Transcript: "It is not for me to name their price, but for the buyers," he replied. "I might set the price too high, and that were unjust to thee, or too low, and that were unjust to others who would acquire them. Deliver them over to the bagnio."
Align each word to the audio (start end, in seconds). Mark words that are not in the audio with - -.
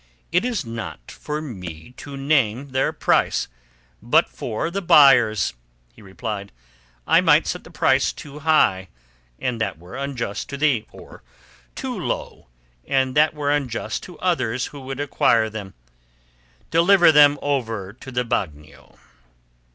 "It 0.31 0.43
is 0.43 0.65
not 0.65 1.11
for 1.11 1.43
me 1.43 1.93
to 1.97 2.17
name 2.17 2.69
their 2.69 2.91
price, 2.91 3.47
but 4.01 4.29
for 4.29 4.71
the 4.71 4.81
buyers," 4.81 5.53
he 5.93 6.01
replied. 6.01 6.51
"I 7.05 7.21
might 7.21 7.45
set 7.45 7.63
the 7.63 7.69
price 7.69 8.11
too 8.11 8.39
high, 8.39 8.87
and 9.37 9.61
that 9.61 9.77
were 9.77 9.95
unjust 9.95 10.49
to 10.49 10.57
thee, 10.57 10.87
or 10.91 11.21
too 11.75 11.95
low, 11.95 12.47
and 12.83 13.13
that 13.13 13.35
were 13.35 13.51
unjust 13.51 14.01
to 14.05 14.17
others 14.17 14.65
who 14.73 14.79
would 14.81 14.99
acquire 14.99 15.51
them. 15.51 15.75
Deliver 16.71 17.11
them 17.11 17.37
over 17.39 17.93
to 17.93 18.11
the 18.11 18.23
bagnio." 18.23 18.97